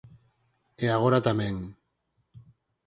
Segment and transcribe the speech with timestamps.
[0.83, 1.55] E agora tamén.